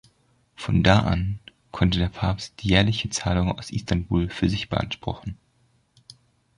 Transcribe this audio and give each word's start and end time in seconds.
Von 0.55 0.81
da 0.81 1.01
an 1.03 1.37
konnte 1.71 1.99
der 1.99 2.07
Papst 2.09 2.63
die 2.63 2.69
jährliche 2.69 3.11
Zahlung 3.11 3.51
aus 3.55 3.69
Istanbul 3.69 4.29
für 4.31 4.49
sich 4.49 4.67
beanspruchen. 4.67 5.37